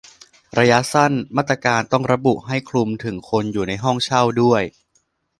[0.57, 4.61] ระยะสั้น มาตรการต้องระบุให้คลุมถึงคนอยู่ห้องเช่าด้วย